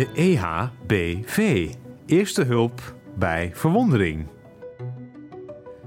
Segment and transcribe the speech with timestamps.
[0.00, 1.68] De EHBV.
[2.06, 4.26] Eerste hulp bij verwondering.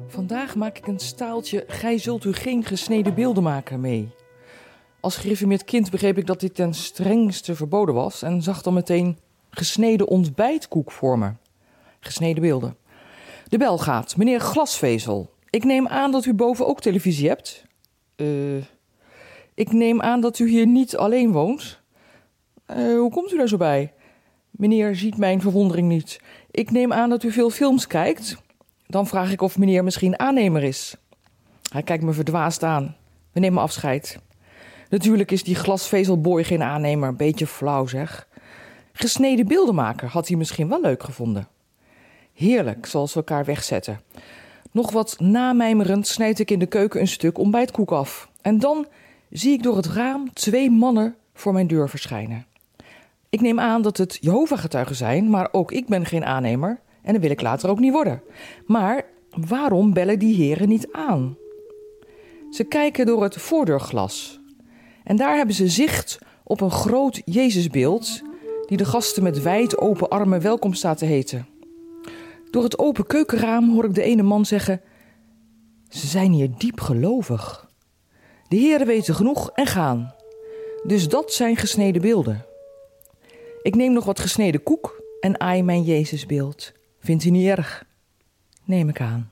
[0.08, 4.16] Vandaag maak ik een staaltje Gij zult u geen gesneden beelden maken mee.
[5.00, 9.18] Als gereformeerd kind begreep ik dat dit ten strengste verboden was en zag dan meteen
[9.50, 11.32] gesneden ontbijtkoek voor me.
[12.00, 12.78] Gesneden beelden.
[13.48, 14.18] De bel gaat.
[14.18, 17.66] Meneer Glasvezel, ik neem aan dat u boven ook televisie hebt.
[18.16, 18.58] Eh,
[19.54, 21.82] ik neem aan dat u hier niet alleen woont.
[22.66, 23.94] Eh, hoe komt u daar zo bij?
[24.64, 26.20] Meneer ziet mijn verwondering niet.
[26.52, 28.38] Ik neem aan dat u veel films kijkt.
[28.88, 30.96] Dan vraag ik of meneer misschien aannemer is.
[31.72, 32.96] Hij kijkt me verdwaasd aan.
[33.32, 34.20] We nemen afscheid.
[34.90, 37.16] Natuurlijk is die glasvezelboy geen aannemer.
[37.16, 38.28] Beetje flauw zeg.
[38.94, 41.48] Gesneden beeldenmaker had hij misschien wel leuk gevonden.
[42.34, 44.02] Heerlijk, zoals we elkaar wegzetten.
[44.72, 48.30] Nog wat namijmerend snijd ik in de keuken een stuk ontbijtkoek af.
[48.42, 48.88] En dan
[49.30, 52.52] zie ik door het raam twee mannen voor mijn deur verschijnen.
[53.34, 57.22] Ik neem aan dat het Jehovah-getuigen zijn, maar ook ik ben geen aannemer en dat
[57.22, 58.22] wil ik later ook niet worden.
[58.66, 59.06] Maar
[59.48, 61.38] waarom bellen die heren niet aan?
[62.50, 64.40] Ze kijken door het voordeurglas
[65.04, 68.22] en daar hebben ze zicht op een groot Jezusbeeld
[68.66, 71.48] die de gasten met wijd open armen welkom staat te heten.
[72.52, 74.82] Door het open keukenraam hoor ik de ene man zeggen:
[75.90, 77.70] Ze zijn hier diep gelovig.
[78.48, 80.14] De heren weten genoeg en gaan.
[80.84, 82.52] Dus dat zijn gesneden beelden.
[83.64, 86.72] Ik neem nog wat gesneden koek en aai mijn Jezusbeeld.
[87.00, 87.86] Vindt u niet erg?
[88.64, 89.32] Neem ik aan.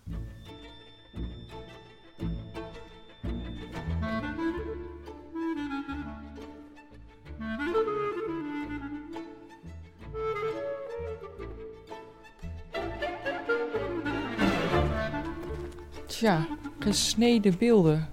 [16.06, 16.48] Tja,
[16.80, 18.10] gesneden beelden.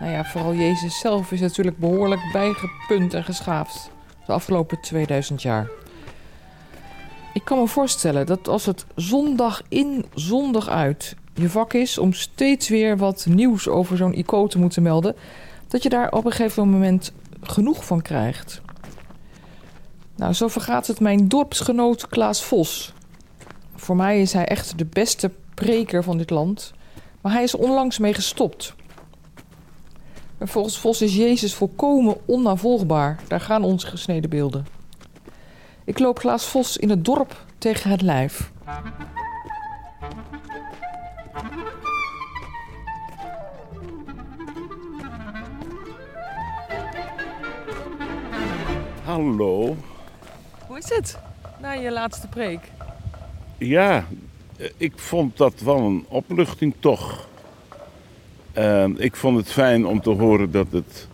[0.00, 3.90] Nou ja, vooral Jezus zelf is natuurlijk behoorlijk bijgepunt en geschaafd
[4.26, 5.68] de afgelopen 2000 jaar.
[7.32, 12.12] Ik kan me voorstellen dat als het zondag in, zondag uit je vak is om
[12.12, 15.16] steeds weer wat nieuws over zo'n icoon te moeten melden,
[15.68, 17.12] dat je daar op een gegeven moment
[17.42, 18.60] genoeg van krijgt.
[20.16, 22.92] Nou, zo vergaat het mijn dorpsgenoot Klaas Vos.
[23.74, 26.72] Voor mij is hij echt de beste preker van dit land,
[27.20, 28.74] maar hij is onlangs mee gestopt.
[30.42, 33.20] En volgens Vos is Jezus volkomen onnavolgbaar.
[33.28, 34.66] Daar gaan onze gesneden beelden.
[35.84, 38.50] Ik loop Klaas Vos in het dorp tegen het lijf.
[49.04, 49.76] Hallo.
[50.66, 51.18] Hoe is het?
[51.60, 52.70] Na je laatste preek.
[53.58, 54.04] Ja,
[54.56, 57.30] eh, ik vond dat wel een opluchting toch.
[58.52, 61.08] Eh, ik vond het fijn om te horen dat het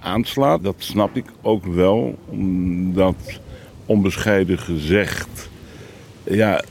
[0.00, 0.62] aanslaat.
[0.62, 3.16] Dat snap ik ook wel, omdat
[3.86, 5.48] onbescheiden gezegd,
[6.22, 6.62] ja,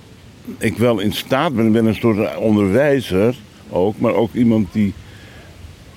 [0.57, 1.65] ik wel in staat ben.
[1.65, 3.35] Ik ben een soort onderwijzer
[3.69, 4.93] ook, maar ook iemand die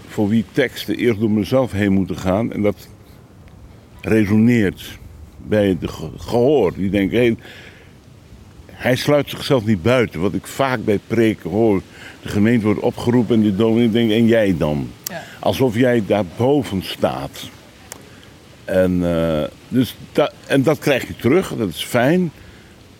[0.07, 2.53] voor wie teksten eerst door mezelf heen moeten gaan.
[2.53, 2.89] En dat
[4.01, 4.99] resoneert
[5.47, 6.73] bij het ge- gehoor.
[6.75, 7.35] Die denken, hé,
[8.77, 10.21] hij sluit zichzelf niet buiten.
[10.21, 11.83] Wat ik vaak bij preken hoor.
[12.23, 14.91] De gemeente wordt opgeroepen en de dominee denkt, en jij dan?
[15.05, 15.23] Ja.
[15.41, 17.51] Alsof jij daarboven staat.
[18.65, 22.31] En, eh, dus da- en dat krijg je terug, dat is fijn.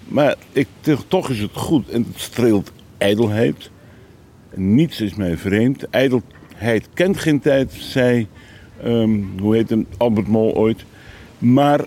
[0.09, 0.67] Maar ik,
[1.09, 3.71] toch is het goed en het streelt ijdelheid.
[4.55, 5.91] Niets is mij vreemd.
[5.91, 8.27] Ijdelheid kent geen tijd, zei,
[8.83, 10.85] ehm, hoe heet hem, Albert Mol ooit.
[11.39, 11.81] Maar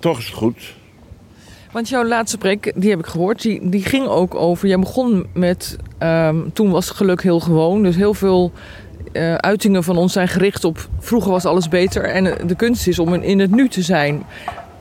[0.00, 0.74] toch is het goed.
[1.76, 4.68] Want jouw laatste preek, die heb ik gehoord, die, die ging ook over...
[4.68, 7.82] Jij begon met, ehm, toen was geluk heel gewoon.
[7.82, 8.52] Dus heel veel
[9.12, 10.88] eh, uitingen van ons zijn gericht op...
[10.98, 14.22] vroeger was alles beter en eh, de kunst is om in, het nu te zijn.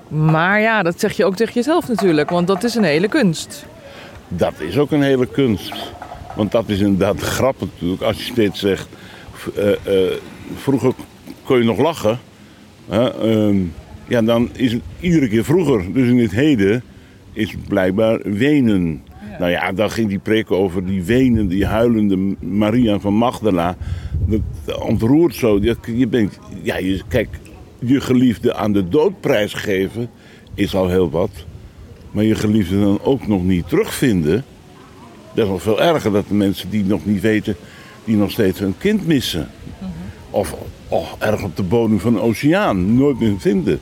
[0.08, 3.66] Maar ja, dat zeg je ook tegen jezelf natuurlijk, want dat is een hele kunst.
[4.28, 5.74] Dat is ook een hele kunst.
[6.36, 8.02] Want dat is inderdaad grappig natuurlijk.
[8.02, 8.88] Als je steeds zegt,
[9.56, 9.94] eh,
[10.56, 10.94] vroeger
[11.44, 12.20] kon je nog lachen.
[12.90, 13.58] Hè, ehm,
[14.08, 15.94] ja, dan is het iedere keer vroeger.
[15.94, 16.84] Dus in het heden
[17.34, 19.04] is het blijkbaar wenen.
[19.40, 23.78] Nou ja, dan ging die preek over die wenende, die huilende Maria van Magdala.
[24.28, 24.42] Dat
[24.80, 25.60] ontroert zo.
[25.62, 27.40] Je, je bent, ja, je, kijk,
[27.80, 30.10] je geliefde aan de dood prijsgeven
[30.54, 31.32] is al heel wat.
[32.12, 34.44] Maar je geliefde dan ook nog niet terugvinden.
[35.34, 37.56] Dat is nog veel erger dat de mensen die nog niet weten,
[38.04, 39.48] die nog steeds hun kind missen.
[40.30, 40.56] Of
[40.88, 43.80] oh, erg op de bodem van de oceaan, nooit meer vinden.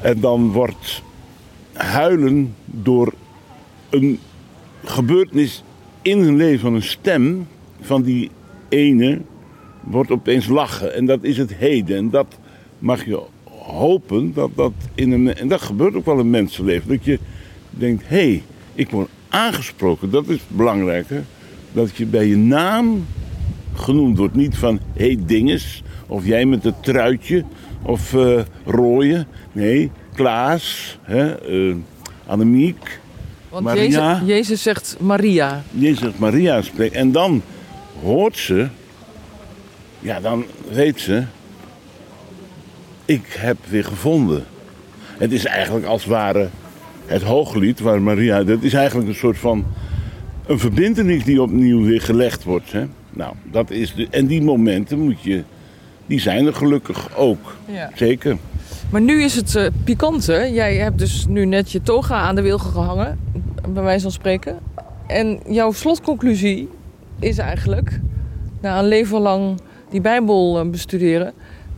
[0.00, 1.02] En dan wordt
[1.72, 3.12] huilen door
[3.90, 4.18] een
[4.84, 5.62] gebeurtenis
[6.02, 7.46] in hun leven van een stem
[7.80, 8.30] van die
[8.68, 9.20] ene
[9.80, 10.94] wordt opeens lachen.
[10.94, 11.96] En dat is het heden.
[11.96, 12.38] En dat
[12.78, 15.34] mag je hopen dat dat in een...
[15.34, 16.88] En dat gebeurt ook wel in mensenleven.
[16.88, 17.18] Dat je
[17.70, 18.42] denkt, hé, hey,
[18.74, 20.10] ik word aangesproken.
[20.10, 21.24] Dat is belangrijker.
[21.72, 23.06] Dat je bij je naam
[23.74, 24.34] genoemd wordt.
[24.34, 27.44] Niet van, hé hey, dinges, of jij met het truitje,
[27.82, 29.26] of uh, rooien.
[29.52, 31.74] Nee, Klaas, hè, uh,
[32.26, 33.00] Annemiek,
[33.48, 34.12] Want Maria.
[34.12, 35.62] Jezus, Jezus zegt Maria.
[35.70, 36.94] Jezus zegt Maria spreekt.
[36.94, 37.42] En dan
[38.02, 38.68] hoort ze,
[39.98, 41.24] ja, dan weet ze,
[43.04, 44.44] ik heb weer gevonden.
[45.18, 46.48] Het is eigenlijk als het ware
[47.06, 49.64] het hooglied waar Maria, dat is eigenlijk een soort van
[50.46, 52.72] een verbindenis die opnieuw weer gelegd wordt.
[52.72, 52.84] Hè?
[53.10, 55.42] Nou, dat is de, en die momenten moet je,
[56.10, 57.56] die zijn er gelukkig ook.
[57.64, 57.90] Ja.
[57.94, 58.36] Zeker.
[58.90, 60.50] Maar nu is het uh, pikante.
[60.52, 63.18] Jij hebt dus nu net je toga aan de wilgen gehangen,
[63.68, 64.58] bij wijze van spreken.
[65.06, 66.68] En jouw slotconclusie
[67.18, 68.00] is eigenlijk,
[68.60, 69.60] na een leven lang
[69.90, 71.32] die Bijbel eh, bestuderen,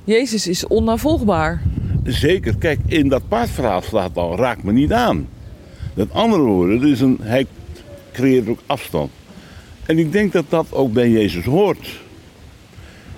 [0.04, 1.62] Jezus is onnavolgbaar.
[2.04, 2.56] Zeker.
[2.56, 5.28] Kijk, in dat paardverhaal staat al, raak me niet aan.
[5.94, 7.46] Dat andere woorden, dus een, hij
[8.12, 9.10] creëert ook afstand.
[9.86, 12.00] En ik denk dat dat ook bij Jezus hoort.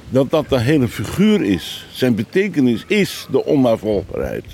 [0.08, 1.86] Dat dat de hele figuur is.
[1.92, 4.44] Zijn betekenis is de onnavolgbaarheid.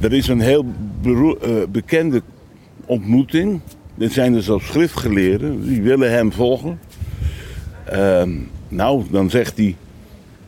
[0.00, 0.64] Er is een heel
[1.04, 1.32] uh,
[1.68, 2.22] bekende
[2.86, 3.60] ontmoeting.
[3.98, 6.80] Er zijn er zelfs schriftgeleerden, die willen hem volgen.
[7.92, 8.22] Uh,
[8.68, 9.76] nou, dan zegt hij,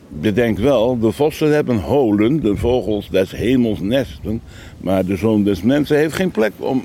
[0.09, 4.41] bedenk wel, de vossen hebben holen, de vogels des hemels nesten,
[4.77, 6.83] maar de zoon des mensen heeft geen plek om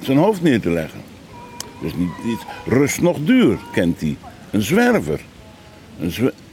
[0.00, 1.00] zijn hoofd neer te leggen.
[1.82, 4.16] Dus niet, niet rust nog duur, kent hij.
[4.50, 5.20] Een zwerver.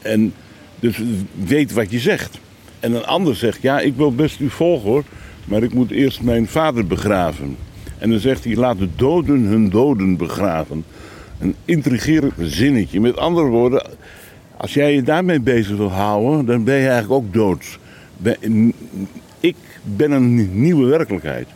[0.02, 0.34] En
[0.80, 1.02] dus
[1.44, 2.40] weet wat je zegt.
[2.80, 5.04] En een ander zegt, ja, ik wil best u volgen hoor,
[5.46, 7.58] maar ik moet eerst mijn vader begraven.
[7.98, 10.86] En dan zegt hij, laat de doden hun doden begraven.
[11.40, 13.00] Een intrigerend zinnetje.
[13.00, 13.86] Met andere woorden,
[14.58, 17.80] als jij je daarmee bezig wil houden, dan ben je eigenlijk ook dood.
[19.40, 21.48] Ik ben een nieuwe werkelijkheid.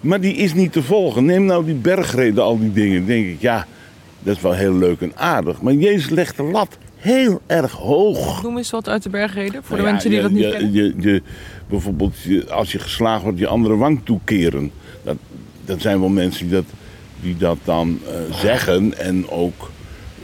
[0.00, 1.24] Maar die is niet te volgen.
[1.24, 2.98] Neem nou die bergreden, al die dingen.
[2.98, 3.66] Dan denk ik, ja,
[4.22, 5.62] dat is wel heel leuk en aardig.
[5.62, 8.42] Maar Jezus legt de lat heel erg hoog.
[8.42, 10.72] Noem eens wat uit de bergreden, voor nou de mensen die dat niet je, kennen.
[10.72, 11.22] Je, je,
[11.68, 12.14] bijvoorbeeld,
[12.50, 14.70] als je geslagen wordt, je andere wang toekeren.
[15.02, 15.16] Dat,
[15.64, 16.64] dat zijn wel mensen die dat,
[17.20, 19.70] die dat dan uh, zeggen en ook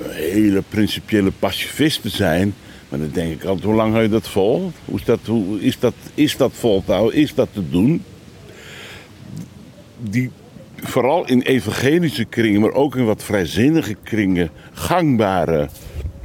[0.08, 2.54] hele principiële pacifisten zijn.
[2.88, 4.72] Maar dan denk ik altijd, hoe lang hou je dat vol?
[4.84, 7.18] Hoe is dat, hoe is dat, is dat vol te houden?
[7.18, 8.02] Is dat te doen?
[9.98, 10.30] Die
[10.76, 15.68] vooral in evangelische kringen, maar ook in wat vrijzinnige kringen, gangbare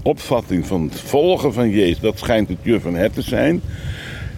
[0.03, 3.61] opvatting van het volgen van Jezus, dat schijnt het juf van het te zijn.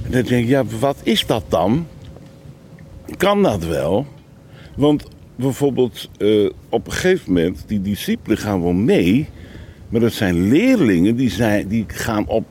[0.03, 1.87] En dan denk ik, ja, wat is dat dan?
[3.17, 4.05] Kan dat wel?
[4.75, 5.03] Want
[5.35, 9.27] bijvoorbeeld uh, op een gegeven moment, die discipelen gaan wel mee,
[9.89, 12.45] maar dat zijn leerlingen die, zijn, die gaan op.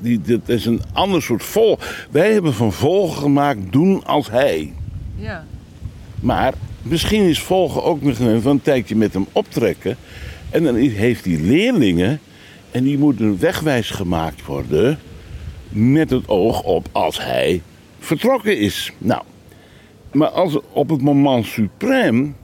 [0.00, 1.78] Die, dat is een ander soort vol.
[2.10, 4.72] Wij hebben van volgen gemaakt doen als hij.
[5.16, 5.44] Ja.
[6.20, 9.96] Maar misschien is volgen ook nog een, tijdje met hem optrekken.
[10.50, 12.20] En dan heeft hij leerlingen.
[12.70, 14.98] En die moeten wegwijs gemaakt worden.
[15.68, 17.62] Met het oog op als hij
[17.98, 18.92] vertrokken is.
[18.98, 19.22] Nou,
[20.12, 22.36] maar als op het moment suprem.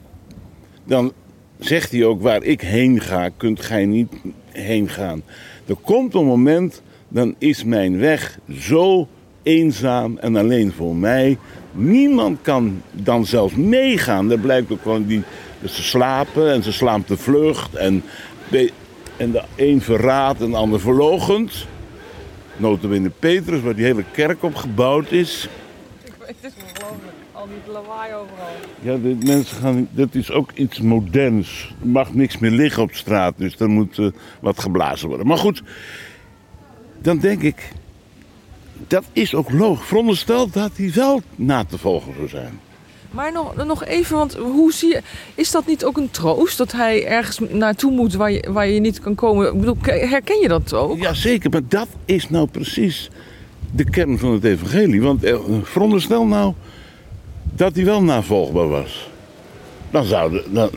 [0.85, 1.13] Dan
[1.59, 4.13] zegt hij ook waar ik heen ga, kunt gij niet
[4.51, 5.23] heen gaan.
[5.67, 9.09] Er komt een moment, dan is mijn weg zo
[9.43, 11.39] eenzaam en alleen voor mij.
[11.73, 14.31] Niemand kan dan zelfs meegaan.
[14.31, 15.23] Er blijkt ook gewoon die,
[15.65, 17.75] ze slapen en ze slaan de vlucht.
[17.75, 18.03] En,
[19.17, 21.67] en de een verraadt en de ander verlogend.
[22.57, 25.49] Notabene Petrus, waar die hele kerk op gebouwd is.
[26.21, 28.47] Het is ongelooflijk, al die lawaai overal.
[28.81, 31.75] Ja, de mensen gaan, dat is ook iets moderns.
[31.81, 35.27] Er mag niks meer liggen op straat, dus er moet uh, wat geblazen worden.
[35.27, 35.63] Maar goed,
[36.99, 37.73] dan denk ik,
[38.87, 39.87] dat is ook logisch.
[39.87, 42.61] Veronderstel dat hij wel na te volgen zou zijn.
[43.17, 45.03] Maar nog, nog even, want hoe zie je,
[45.35, 48.81] is dat niet ook een troost dat hij ergens naartoe moet waar je, waar je
[48.81, 49.53] niet kan komen?
[49.53, 50.99] Ik bedoel, herken je dat ook?
[50.99, 53.11] Jazeker, maar dat is nou precies
[53.71, 55.03] de kern van het evangelie.
[55.03, 56.55] Want eh, veronderstel nou
[57.43, 59.11] dat hij wel navolgbaar was.
[59.91, 60.71] Dan, zou dan,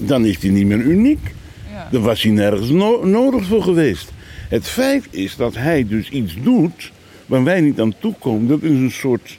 [0.00, 1.34] dan is hij niet meer uniek.
[1.70, 1.88] Ja.
[1.90, 4.12] Dan was hij nergens no nodig voor geweest.
[4.48, 6.92] Het feit is dat hij dus iets doet
[7.26, 8.48] waar wij niet aan toekomen.
[8.48, 9.38] Dat is een soort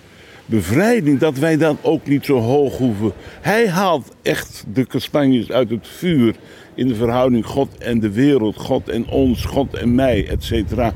[0.52, 3.12] bevrijding dat wij dan ook niet zo hoog hoeven.
[3.42, 6.36] Hij haalt echt de kastanjes uit het vuur
[6.76, 10.94] in de verhouding God en de wereld, God en ons, God en mij, et cetera.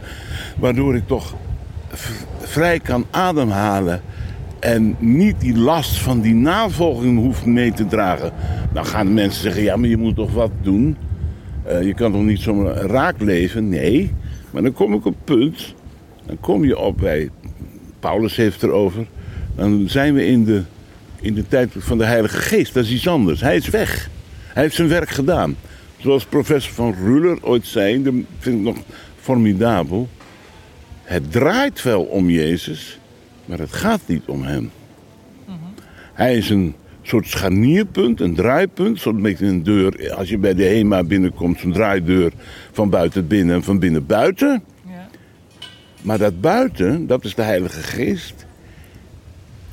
[0.59, 1.35] Waardoor ik toch
[2.39, 4.01] vrij kan ademhalen
[4.59, 8.31] en niet die last van die navolging hoeft mee te dragen.
[8.73, 10.97] Dan gaan de mensen zeggen, ja, maar je moet toch wat doen?
[11.67, 13.69] Uh, je kan toch niet zomaar raak leven?
[13.69, 14.13] Nee,
[14.51, 15.73] maar dan kom ik op het punt,
[16.25, 17.29] dan kom je op bij
[17.99, 19.05] Paulus heeft erover.
[19.55, 20.63] Dan zijn we in de,
[21.21, 22.73] in de tijd van de Heilige Geest.
[22.73, 23.41] Dat is iets anders.
[23.41, 24.09] Hij is weg.
[24.53, 25.55] Hij heeft zijn werk gedaan.
[25.97, 28.77] Zoals professor van Ruller ooit zei, dat vind ik nog
[29.19, 30.09] formidabel.
[31.03, 32.99] Het draait wel om Jezus,
[33.45, 34.71] maar het gaat niet om hem.
[36.13, 40.13] Hij is een soort scharnierpunt, een draaipunt, zo'n beetje een deur.
[40.13, 42.31] Als je bij de HEMA binnenkomt, zo'n draaideur
[42.71, 44.63] van buiten binnen en van binnen buiten.
[44.87, 45.07] Ja.
[46.01, 48.44] Maar dat buiten, dat is de Heilige Geest.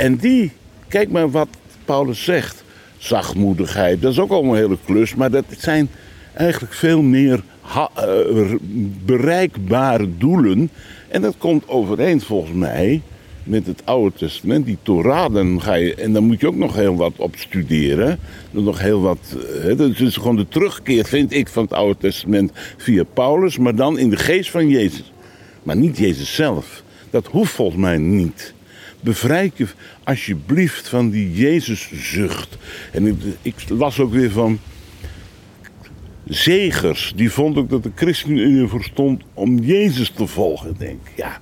[0.02, 0.50] En die,
[0.88, 1.48] kijk maar wat
[1.84, 2.64] Paulus zegt.
[2.98, 5.14] Zachtmoedigheid, dat is ook allemaal een hele klus.
[5.14, 5.88] Maar dat zijn
[6.34, 7.42] eigenlijk veel meer
[7.74, 8.54] eh,
[9.04, 10.70] bereikbare doelen.
[11.08, 13.02] En dat komt overeen volgens mij
[13.42, 14.66] met het Oude Testament.
[14.66, 18.08] Die Torah, dan ga je, en dan moet je ook nog heel wat op studeren.
[18.54, 21.98] Er Nog heel wat, eh, dat is gewoon de terugkeer, vind ik, van het Oude
[21.98, 23.58] Testament via Paulus.
[23.58, 25.12] Maar dan in de geest van Jezus.
[25.62, 26.82] Maar niet Jezus zelf.
[27.10, 28.54] Dat hoeft volgens mij niet.
[29.02, 29.66] Bevrijd je
[30.04, 32.56] alsjeblieft van die Jezuszucht.
[32.92, 34.58] En ik, ik las ook weer van
[36.24, 37.12] Zegers.
[37.16, 40.70] Die vond ook dat de ChristenUnie voor stond om Jezus te volgen.
[40.70, 41.38] Ik denk, ja,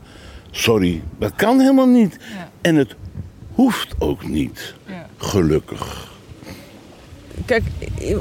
[0.50, 2.16] sorry, dat kan helemaal niet.
[2.34, 2.50] Ja.
[2.60, 2.94] En het
[3.52, 4.74] hoeft ook niet.
[4.86, 5.06] Ja.
[5.16, 6.08] Gelukkig.
[7.44, 7.62] Kijk,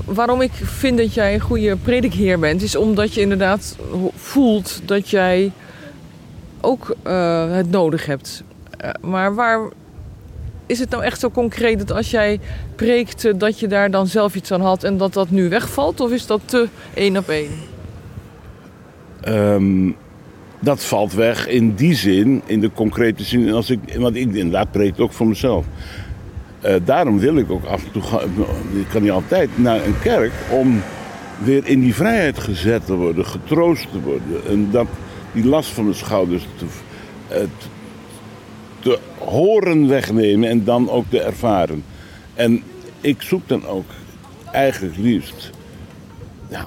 [0.05, 3.77] waarom ik vind dat jij een goede predikheer bent, is omdat je inderdaad
[4.15, 5.51] voelt dat jij
[6.62, 8.43] ook eh, het nodig hebt.
[8.80, 9.70] Eh, maar waar
[10.66, 12.40] is het nou echt zo concreet dat als jij
[12.76, 16.00] preekt, dat je daar dan zelf iets aan had en dat dat nu wegvalt?
[16.00, 17.52] Of is dat te één op één?
[19.22, 19.92] Ehm,
[20.60, 23.54] dat valt weg in die zin, in de concrete zin.
[23.54, 25.66] Als ik, want ik inderdaad preek ook voor mezelf.
[26.62, 28.04] Eh, daarom wil ik ook af en toe,
[28.80, 30.82] ik kan niet altijd, naar een kerk om
[31.44, 34.48] weer in die vrijheid gezet te worden, getroost te worden.
[34.48, 34.88] En dat,
[35.32, 36.66] die last van de schouders te,
[37.28, 37.42] eh,
[38.80, 41.84] te, horen wegnemen en dan ook te ervaren.
[42.34, 42.62] En
[43.02, 43.86] ik zoek dan ook
[44.52, 45.52] eigenlijk liefst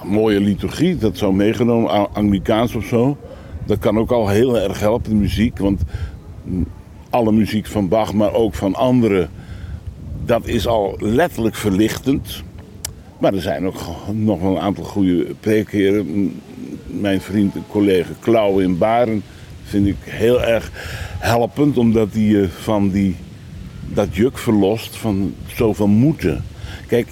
[0.03, 3.17] mooie liturgie, dat zou meegenomen, A- Anglikaans of zo.
[3.65, 5.57] Dat kan ook al heel erg helpen, de muziek.
[5.59, 5.81] Want
[7.09, 9.29] alle muziek van Bach, maar ook van anderen,
[10.25, 12.43] dat is al letterlijk verlichtend.
[13.17, 13.75] Maar er zijn ook
[14.11, 16.23] nog wel een aantal goede preekheren.
[16.23, 16.31] M-
[17.01, 19.23] Mijn vriend en collega Klauw in Baren
[19.63, 20.71] vind ik heel erg
[21.19, 23.15] helpend, omdat hij je van die,
[23.93, 26.43] dat juk verlost van zoveel moeten.
[26.87, 27.07] Kijk,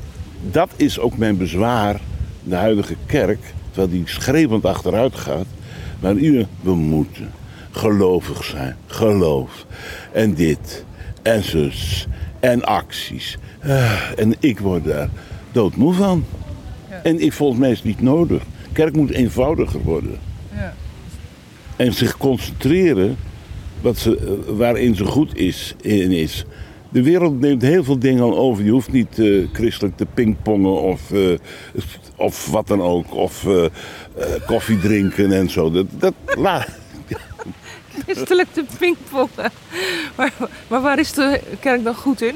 [0.52, 2.00] dat is ook mijn bezwaar,
[2.44, 5.46] de huidige kerk, terwijl die schreeuwend achteruit gaat.
[6.00, 7.32] Maar ieder, we moeten
[7.72, 9.66] gelovig zijn, geloof.
[10.12, 10.86] En dit,
[11.22, 12.08] en zus,
[12.40, 13.38] en acties.
[13.64, 15.10] Ah, en ik word daar
[15.52, 16.26] doodmoe van.
[17.04, 18.44] En ik, volgens mij is het niet nodig.
[18.72, 20.20] Kerk moet eenvoudiger worden.
[20.54, 20.74] Ja.
[21.82, 23.18] En zich concentreren
[23.82, 26.46] wat ze, eh, waarin ze goed is, in is.
[26.90, 28.64] De wereld neemt heel veel dingen al over.
[28.64, 31.38] Je hoeft niet eh, christelijk te pingpongen of, eh,
[32.16, 33.14] of wat dan ook.
[33.14, 33.66] Of eh,
[34.46, 35.72] koffie drinken en zo.
[35.72, 36.14] Dat, dat,
[38.06, 39.52] Christelijk te pingpongen.
[40.16, 40.34] Maar,
[40.68, 42.36] maar waar is de kerk dan goed in?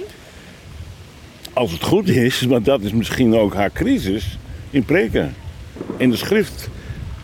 [1.54, 4.38] als het goed is, maar dat is misschien ook haar crisis,
[4.70, 5.36] in preken.
[5.98, 6.70] In de schrift.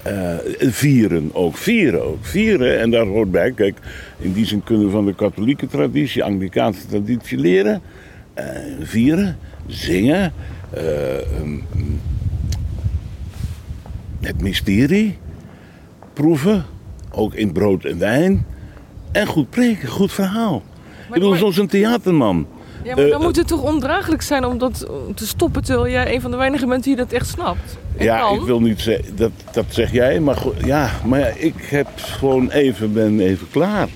[0.04, 2.26] Eh, vieren ook, vieren ook.
[2.26, 3.78] Vieren, en daar hoort bij, kijk,
[4.18, 7.82] in die zin kunnen we van de katholieke traditie, Anglikaanse traditie leren.
[8.34, 8.46] Eh,
[8.80, 10.34] vieren, zingen,
[10.70, 10.84] eh,
[11.44, 11.64] mm,
[14.22, 15.18] het mysterie,
[16.14, 16.66] proeven,
[17.12, 18.46] ook in brood en wijn.
[19.12, 20.64] En goed preken, goed verhaal.
[21.08, 22.48] ik bedoel, maar- zoals een theaterman.
[22.84, 25.90] Ja, maar Eh, dan moet het toch ondraaglijk zijn om dat eh, te stoppen terwijl
[25.94, 27.78] jij een van de weinige bent die dat echt snapt.
[27.98, 28.36] En Ja, kan.
[28.36, 32.50] ik wil niet zeggen, dat, dat zeg jij, maar ja, maar ja, ik heb gewoon
[32.50, 33.88] even, ben even klaar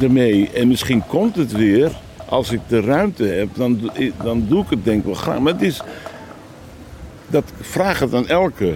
[0.00, 0.50] ermee.
[0.54, 1.90] En misschien komt het weer,
[2.28, 5.14] als ik de ruimte heb, dan, doe ik- dan doe ik het denk ik wel
[5.14, 5.38] graag.
[5.38, 5.80] Maar het is,
[7.26, 8.74] dat vraag het aan elke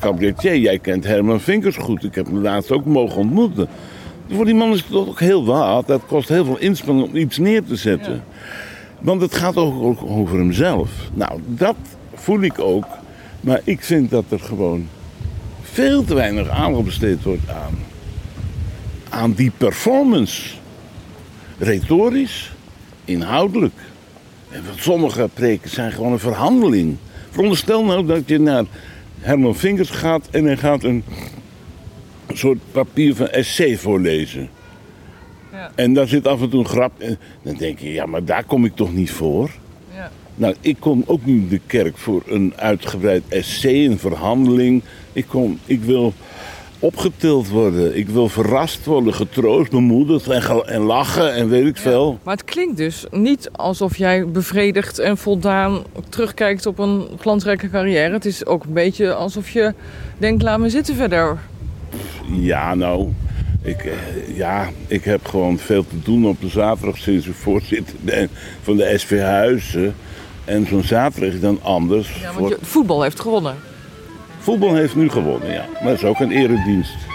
[0.00, 0.56] cabaretier.
[0.56, 3.68] Jij kent Herman Vinkers goed, ik heb hem laatst ook mogen ontmoeten.
[4.30, 7.16] Voor die man is het toch ook heel wat, dat kost heel veel inspanning om
[7.16, 8.22] iets neer te zetten.
[9.00, 10.90] Want het gaat ook, over hemzelf.
[11.14, 11.76] Nou, dat
[12.14, 12.86] voel ik ook.
[13.40, 14.88] Maar ik vind dat er gewoon
[15.62, 17.78] veel te weinig aandacht besteed wordt aan,
[19.08, 20.54] aan die performance.
[21.58, 22.52] Retorisch,
[23.04, 23.74] inhoudelijk.
[24.50, 26.96] En sommige preken zijn gewoon een verhandeling.
[27.30, 28.64] Veronderstel nou dat je naar
[29.20, 31.04] Herman Vinkers gaat en hij gaat een
[32.28, 34.48] soort papier van essay voorlezen.
[35.60, 35.70] Ja.
[35.74, 37.16] En daar zit af en toe een grap in.
[37.42, 39.50] Dan denk je, ja, maar daar kom ik toch niet voor?
[39.94, 40.10] Ja.
[40.34, 44.82] Nou, ik kom ook niet in de kerk voor een uitgebreid essay, een verhandeling.
[45.12, 46.12] Ik, kom, ik wil
[46.78, 47.96] opgetild worden.
[47.96, 52.18] Ik wil verrast worden, getroost, bemoedigd en, en lachen en weet ik veel.
[52.22, 58.12] Maar het klinkt dus niet alsof jij bevredigd en voldaan terugkijkt op een glansrijke carrière.
[58.12, 59.74] Het is ook een beetje alsof je
[60.18, 61.38] denkt, laat me zitten verder.
[62.26, 63.08] Ja, nou,
[63.62, 67.96] ik, eh, ja, ik heb gewoon veel te doen op de zaterdag sinds ik voorzitter
[68.00, 68.28] ben
[68.62, 69.94] van de SV Huizen.
[70.44, 72.20] En zo'n zaterdag is dan anders.
[72.20, 73.56] Ja, want je, voetbal heeft gewonnen.
[74.38, 75.66] Voetbal heeft nu gewonnen, ja.
[75.72, 77.09] Maar dat is ook een eredienst.